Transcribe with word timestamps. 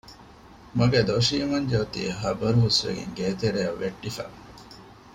މަގޭ 0.77 0.99
ދޮށީ 1.09 1.35
މަންޖެ 1.51 1.75
އޮތީ 1.79 2.01
ޚަބަރު 2.21 2.57
ހުސްވެގެން 2.63 3.13
ގޭތެރެއަށް 3.17 3.79
ވެއްޓިފަ 3.81 4.25